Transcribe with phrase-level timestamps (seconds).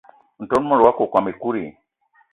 [0.41, 1.65] Ntol mot wakokóm ekut i?